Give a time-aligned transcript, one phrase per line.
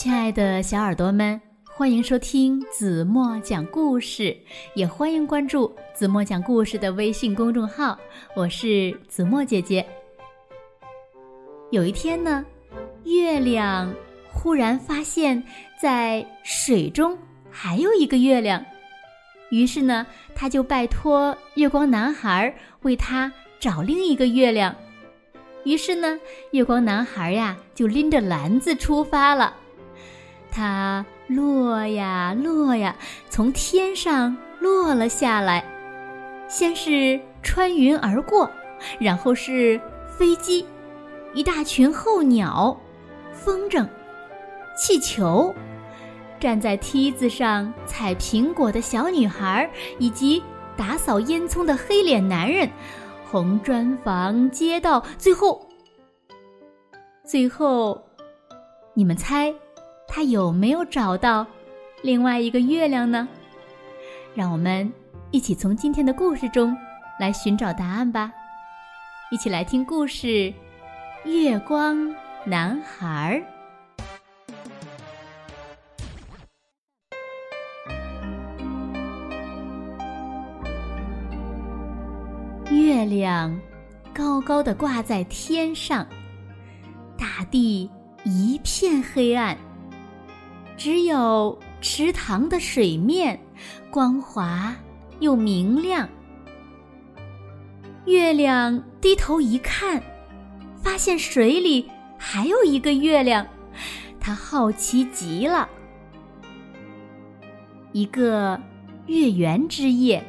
[0.00, 4.34] 亲爱的小耳朵们，欢迎收听子墨讲故事，
[4.72, 7.98] 也欢迎关注子墨讲故事的微信公众号。
[8.34, 9.86] 我是子墨姐姐。
[11.70, 12.42] 有一天呢，
[13.04, 13.92] 月亮
[14.32, 15.42] 忽然发现，
[15.78, 17.14] 在水中
[17.50, 18.64] 还有一个月亮，
[19.50, 22.50] 于是呢，他就拜托月光男孩
[22.84, 24.74] 为他找另一个月亮。
[25.64, 26.18] 于是呢，
[26.52, 29.58] 月光男孩呀，就拎着篮子出发了。
[30.50, 32.94] 它落呀落呀，
[33.28, 35.64] 从天上落了下来，
[36.48, 38.50] 先是穿云而过，
[38.98, 39.80] 然后是
[40.18, 40.66] 飞机，
[41.32, 42.78] 一大群候鸟，
[43.32, 43.86] 风筝，
[44.76, 45.54] 气球，
[46.38, 50.42] 站在梯子上采苹果的小女孩，以及
[50.76, 52.68] 打扫烟囱的黑脸男人，
[53.30, 55.68] 红砖房、街道，最后，
[57.24, 58.02] 最后，
[58.94, 59.54] 你们猜？
[60.12, 61.46] 他有没有找到
[62.02, 63.28] 另外一个月亮呢？
[64.34, 64.92] 让我们
[65.30, 66.76] 一起从今天的故事中
[67.20, 68.32] 来寻找答案吧！
[69.30, 70.26] 一起来听故事
[71.24, 72.12] 《月光
[72.44, 73.40] 男孩》。
[82.74, 83.56] 月亮
[84.12, 86.04] 高高的挂在天上，
[87.16, 87.88] 大地
[88.24, 89.56] 一片黑暗。
[90.80, 93.38] 只有池塘的水面
[93.90, 94.74] 光滑
[95.18, 96.08] 又明亮。
[98.06, 100.02] 月亮低头一看，
[100.82, 101.86] 发现水里
[102.16, 103.46] 还有一个月亮，
[104.18, 105.68] 他好奇极了。
[107.92, 108.58] 一个
[109.04, 110.24] 月圆之夜，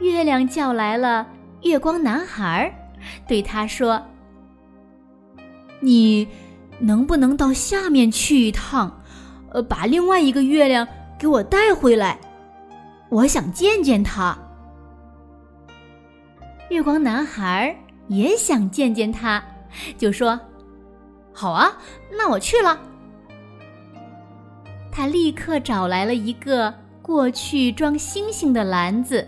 [0.00, 1.26] 月亮叫来了
[1.62, 2.70] 月光男孩，
[3.26, 4.02] 对他说
[5.80, 6.28] ：“你
[6.78, 8.94] 能不能到下面去一趟？”
[9.52, 10.86] 呃，把另外一个月亮
[11.18, 12.18] 给我带回来，
[13.08, 14.36] 我想见见他。
[16.70, 17.76] 月光男孩
[18.08, 19.42] 也想见见他，
[19.98, 20.40] 就说
[21.32, 21.70] ：“好啊，
[22.10, 22.78] 那我去了。”
[24.90, 26.72] 他立刻找来了一个
[27.02, 29.26] 过去装星星的篮子，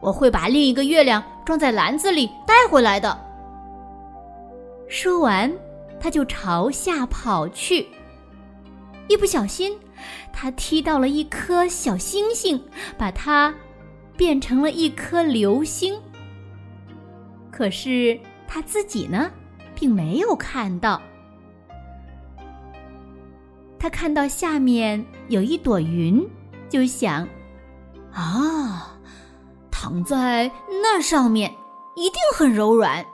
[0.00, 3.18] 我会把另一个月亮装在篮子里带回来的。
[4.88, 5.52] 说完，
[6.00, 7.86] 他就朝下跑去。
[9.08, 9.78] 一不小心，
[10.32, 12.62] 他踢到了一颗小星星，
[12.96, 13.54] 把它
[14.16, 16.00] 变成了一颗流星。
[17.50, 18.18] 可是
[18.48, 19.30] 他自己呢，
[19.74, 21.00] 并没有看到。
[23.78, 26.26] 他看到下面有一朵云，
[26.68, 27.28] 就想：
[28.12, 28.96] 啊，
[29.70, 30.50] 躺在
[30.82, 31.52] 那上面
[31.96, 33.04] 一定很柔软，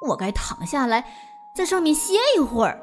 [0.00, 1.04] 我该躺下来，
[1.54, 2.80] 在上面歇一会儿。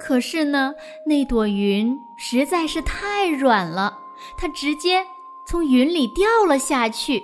[0.00, 0.74] 可是呢，
[1.04, 3.98] 那朵云实在是太软了，
[4.36, 5.04] 它直接
[5.46, 7.22] 从云里掉了下去。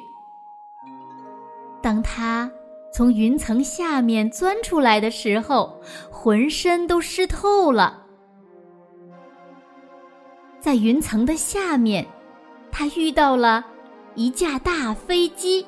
[1.82, 2.50] 当它
[2.92, 8.02] 从云层下面钻出来的时候，浑身都湿透了。
[10.60, 12.06] 在云层的下面，
[12.70, 13.64] 他遇到了
[14.14, 15.66] 一架大飞机。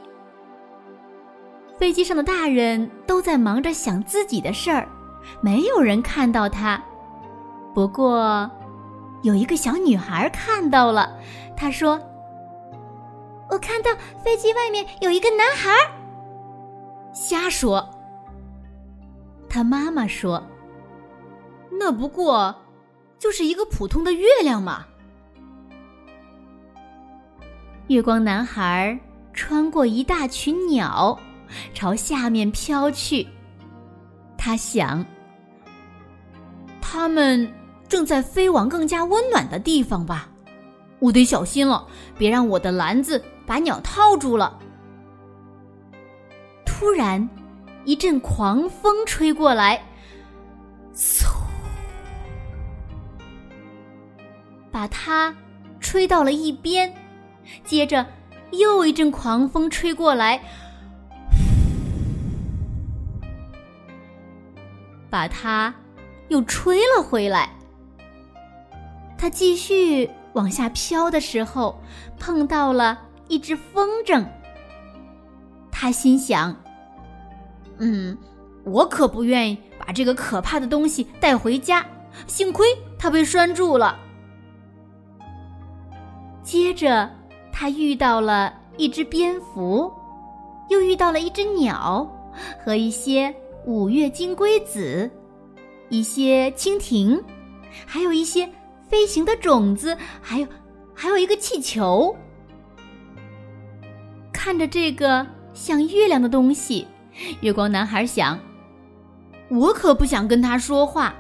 [1.78, 4.88] 飞机上的大人都在忙着想自己的事儿，
[5.41, 6.82] 没有人看到他。
[7.74, 8.50] 不过，
[9.22, 11.16] 有一个小女孩看到了，
[11.56, 12.00] 她说
[13.50, 13.90] ：“我看到
[14.24, 15.70] 飞机外面有一个男孩。”
[17.14, 17.88] 瞎说。
[19.48, 20.42] 他妈妈说
[21.80, 22.54] ：“那不过
[23.18, 24.84] 就是一个普通的月亮嘛。”
[27.88, 28.98] 月光男孩
[29.32, 31.18] 穿过一大群鸟，
[31.72, 33.26] 朝下面飘去。
[34.36, 35.04] 他想，
[36.91, 37.53] 他们。
[37.87, 40.28] 正在飞往更加温暖的地方吧，
[40.99, 41.87] 我得小心了，
[42.19, 44.59] 别让我的篮子把鸟套住了。
[46.66, 47.27] 突然，
[47.86, 49.83] 一阵狂风吹过来，
[50.95, 51.24] 嗖，
[54.71, 55.34] 把它
[55.80, 56.95] 吹到了一边。
[57.65, 58.04] 接着，
[58.51, 60.39] 又一阵狂风吹过来，
[65.09, 65.74] 把它
[66.28, 67.51] 又吹了回来。
[69.16, 71.78] 他继续往下飘的时候，
[72.19, 74.25] 碰到了一只风筝。
[75.71, 76.54] 他心想
[77.78, 78.16] ：“嗯，
[78.65, 81.84] 我可不愿意把这个可怕的东西带回家。
[82.27, 82.66] 幸亏
[82.98, 83.97] 它被拴住了。”
[86.42, 87.10] 接着，
[87.53, 89.92] 他遇到了一只蝙蝠，
[90.69, 92.10] 又遇到了一只鸟
[92.65, 93.34] 和一些
[93.66, 95.10] 五月金龟子。
[95.88, 97.22] 一些蜻蜓，
[97.86, 98.50] 还有一些
[98.88, 100.46] 飞行的种子，还有
[100.94, 102.16] 还有一个气球。
[104.32, 106.86] 看着这个像月亮的东西，
[107.40, 108.38] 月光男孩想
[109.50, 111.14] ：“我可不想跟他说话。”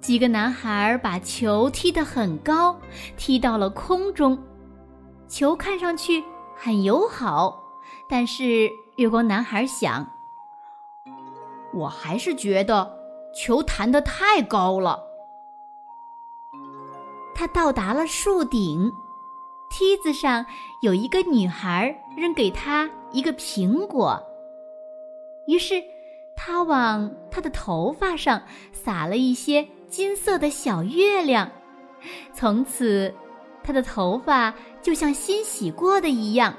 [0.00, 2.76] 几个男孩把球踢得很高，
[3.16, 4.36] 踢到了空中。
[5.28, 6.22] 球看上去
[6.56, 7.62] 很友好，
[8.08, 10.06] 但是月光男孩想
[11.72, 13.01] ：“我还是觉得
[13.34, 15.02] 球弹得太高了。”
[17.34, 18.92] 他到达了树顶。
[19.74, 20.44] 梯子上
[20.82, 24.22] 有一个女孩扔给他一个苹果，
[25.46, 25.82] 于是
[26.36, 31.50] 他往她的头发上撒了一些金色的小月亮，
[32.34, 33.14] 从此
[33.62, 34.52] 她的头发
[34.82, 36.54] 就像新洗过的一样。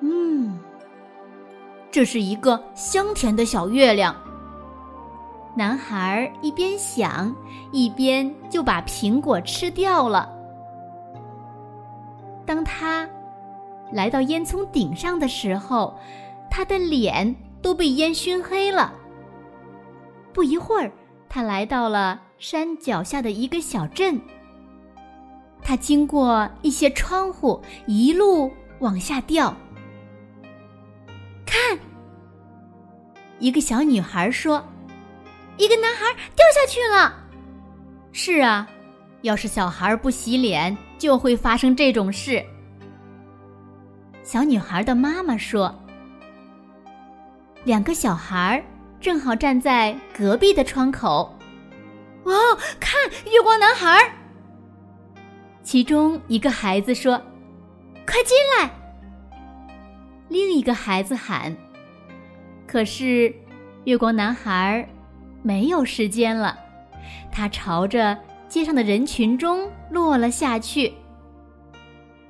[0.00, 0.58] 嗯，
[1.88, 4.12] 这是一个香甜的小月亮。
[5.54, 7.34] 男孩一边想，
[7.72, 10.34] 一边就把苹果吃掉了。
[12.46, 13.08] 当他
[13.92, 15.94] 来到烟囱顶上的时候，
[16.50, 18.92] 他的脸都被烟熏黑了。
[20.32, 20.90] 不一会儿，
[21.28, 24.18] 他来到了山脚下的一个小镇。
[25.62, 28.50] 他经过一些窗户，一路
[28.80, 29.54] 往下掉。
[31.44, 31.78] 看，
[33.38, 34.64] 一个小女孩说
[35.56, 37.14] ：“一个男孩掉下去了。”
[38.12, 38.68] 是啊。
[39.22, 42.44] 要是小孩不洗脸，就会发生这种事。
[44.24, 45.72] 小女孩的妈妈说
[47.62, 48.60] ：“两个小孩
[49.00, 51.32] 正好站在隔壁的窗口。
[52.24, 52.34] 哇，
[52.80, 53.00] 看
[53.30, 53.96] 月光男孩！”
[55.62, 57.16] 其中一个孩子说
[58.04, 58.68] ：“快进来！”
[60.26, 61.56] 另一个孩子喊
[62.66, 63.32] ：“可是，
[63.84, 64.84] 月光男孩
[65.42, 66.58] 没有时间了，
[67.30, 68.16] 他朝着……”
[68.52, 70.92] 街上的人群中落了下去。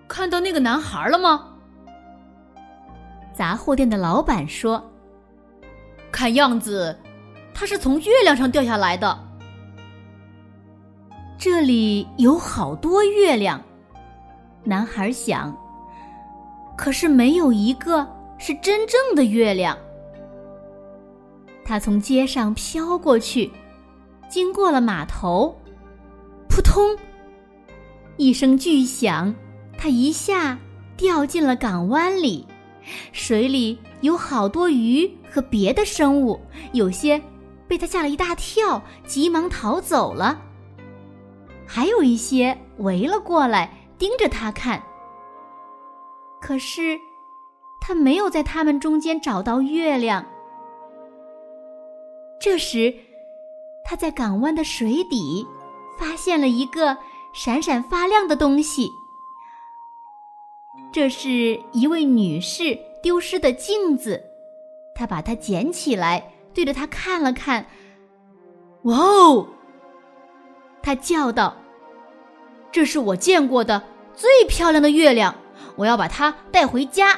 [0.06, 1.48] 看到那个男孩了吗？
[3.34, 4.80] 杂货店的老板说
[6.12, 6.96] ：“看样子，
[7.52, 9.18] 他是从月亮上掉下来的。
[11.36, 13.60] 这里有好多月亮。”
[14.62, 15.52] 男孩想。
[16.76, 18.06] 可是没有一个
[18.38, 19.76] 是真正的月亮。
[21.64, 23.50] 他从街上飘过去，
[24.28, 25.56] 经过了码头。
[26.48, 26.96] 扑通！
[28.16, 29.34] 一声巨响，
[29.78, 30.58] 他一下
[30.96, 32.46] 掉进了港湾里。
[33.12, 36.38] 水里有好多鱼和别的生物，
[36.72, 37.22] 有些
[37.68, 40.42] 被他吓了一大跳，急忙逃走了。
[41.64, 44.82] 还有一些围了过来，盯着他看。
[46.40, 46.98] 可是，
[47.80, 50.26] 他没有在他们中间找到月亮。
[52.42, 52.92] 这时，
[53.84, 55.46] 他在港湾的水底。
[55.98, 56.96] 发现了一个
[57.32, 58.90] 闪闪发亮的东西，
[60.90, 64.20] 这是一位女士丢失的镜子。
[64.96, 67.66] 她把它捡起来，对着它看了看。
[68.82, 69.46] 哇哦！
[70.82, 71.56] 她叫道
[72.72, 73.80] ：“这是我见过的
[74.12, 75.32] 最漂亮的月亮，
[75.76, 77.16] 我要把它带回家。”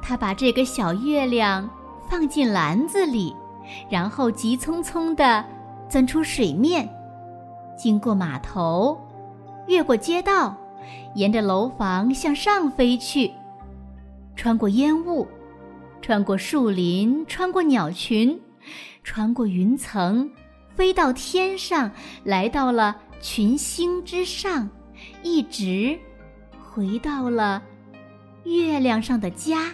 [0.00, 1.68] 她把这个小月亮
[2.08, 3.34] 放进篮子里，
[3.90, 5.44] 然后急匆匆的。
[5.88, 6.88] 钻出水面，
[7.78, 9.00] 经过码头，
[9.68, 10.56] 越过街道，
[11.14, 13.30] 沿着楼房向上飞去，
[14.34, 15.28] 穿过烟雾，
[16.02, 18.36] 穿过树林，穿过鸟群，
[19.04, 20.28] 穿过云层，
[20.74, 21.88] 飞到天上，
[22.24, 24.68] 来到了群星之上，
[25.22, 25.96] 一直
[26.74, 27.62] 回到了
[28.42, 29.70] 月亮上的家。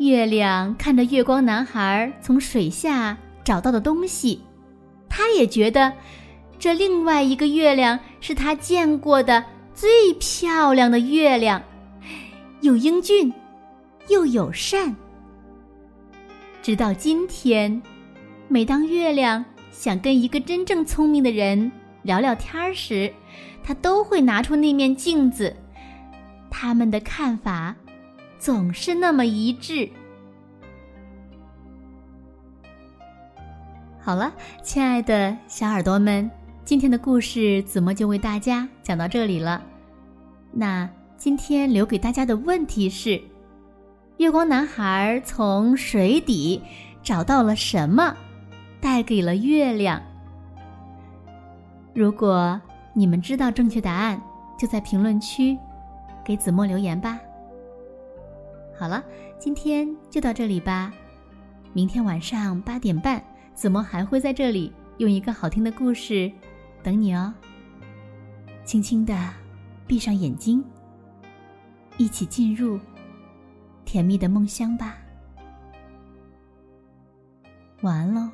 [0.00, 3.14] 月亮看着月光男孩从水下
[3.44, 4.40] 找到的东西。
[5.10, 5.92] 他也觉得，
[6.58, 11.62] 这另外一个月亮是他见过的最漂亮的月亮，
[12.62, 13.30] 又英俊，
[14.08, 14.96] 又友善。
[16.62, 17.82] 直到今天，
[18.48, 21.70] 每当月亮想跟一个真正聪明的人
[22.04, 23.12] 聊聊天时，
[23.62, 25.54] 他都会拿出那面镜子，
[26.50, 27.76] 他们的看法
[28.40, 29.86] 总是那么一致。
[34.00, 34.32] 好了，
[34.62, 36.28] 亲爱的小耳朵们，
[36.64, 39.62] 今天的故事子墨就为大家讲到这里了。
[40.50, 43.20] 那今天留给大家的问题是：
[44.16, 46.62] 月光男孩从水底
[47.02, 48.16] 找到了什么，
[48.80, 50.00] 带给了月亮？
[51.92, 52.58] 如果
[52.94, 54.18] 你们知道正确答案，
[54.58, 55.58] 就在评论区
[56.24, 57.20] 给子墨留言吧。
[58.80, 59.04] 好了，
[59.38, 60.90] 今天就到这里吧。
[61.74, 63.22] 明天晚上八点半，
[63.52, 66.32] 子墨还会在这里用一个好听的故事
[66.82, 67.30] 等你哦。
[68.64, 69.14] 轻轻的
[69.86, 70.64] 闭上眼睛，
[71.98, 72.80] 一起进入
[73.84, 74.96] 甜蜜的梦乡吧。
[77.82, 78.30] 晚安喽。